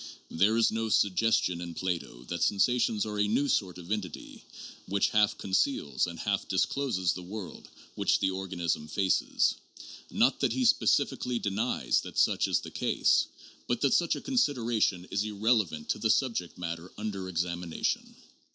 There 0.31 0.57
is 0.57 0.71
no 0.71 0.89
suggestion 0.89 1.61
in 1.61 1.75
Plato 1.75 2.23
that 2.23 2.41
sensations 2.41 3.05
are 3.05 3.19
a 3.19 3.27
new 3.27 3.47
sort 3.47 3.77
of 3.77 3.91
entity 3.91 4.43
which 4.87 5.09
half 5.09 5.37
conceals 5.37 6.07
and 6.07 6.17
half 6.17 6.47
discloses 6.47 7.13
the 7.13 7.21
world 7.21 7.69
which 7.93 8.17
the 8.19 8.31
organism 8.31 8.87
faces— 8.87 9.57
not 10.09 10.39
that 10.39 10.53
he 10.53 10.65
specifically 10.65 11.37
denies 11.37 12.01
that 12.01 12.17
such 12.17 12.47
is 12.47 12.61
the 12.61 12.71
case, 12.71 13.27
but 13.67 13.81
that 13.81 13.93
such 13.93 14.15
a 14.15 14.21
consideration 14.21 15.05
is 15.11 15.23
irrelevant 15.23 15.87
to 15.89 15.99
the 15.99 16.09
subject 16.09 16.57
matter 16.57 16.91
under 16.97 17.29
examination. 17.29 18.15